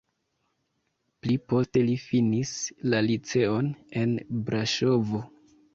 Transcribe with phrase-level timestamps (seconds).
[1.25, 2.57] Pli poste li finis
[2.95, 3.73] la liceon
[4.05, 5.25] en Braŝovo.